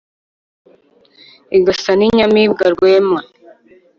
igasa 1.57 1.91
n’ 1.95 2.01
inyamibwa 2.07 2.65
rwema 2.73 3.19